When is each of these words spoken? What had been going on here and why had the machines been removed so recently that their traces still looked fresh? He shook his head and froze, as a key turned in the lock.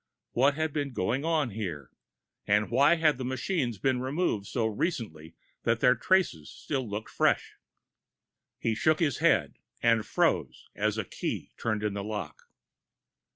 What 0.31 0.55
had 0.55 0.73
been 0.73 0.93
going 0.93 1.23
on 1.23 1.51
here 1.51 1.91
and 2.47 2.71
why 2.71 2.95
had 2.95 3.19
the 3.19 3.23
machines 3.23 3.77
been 3.77 4.01
removed 4.01 4.47
so 4.47 4.65
recently 4.65 5.35
that 5.61 5.79
their 5.79 5.93
traces 5.93 6.49
still 6.49 6.89
looked 6.89 7.11
fresh? 7.11 7.53
He 8.57 8.73
shook 8.73 8.99
his 8.99 9.19
head 9.19 9.57
and 9.79 10.03
froze, 10.03 10.65
as 10.73 10.97
a 10.97 11.05
key 11.05 11.51
turned 11.55 11.83
in 11.83 11.93
the 11.93 12.03
lock. 12.03 12.47